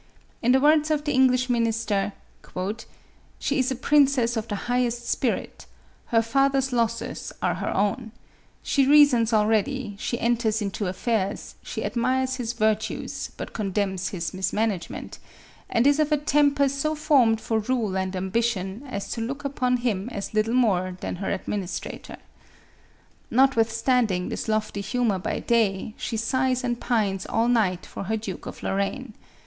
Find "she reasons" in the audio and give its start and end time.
8.63-9.31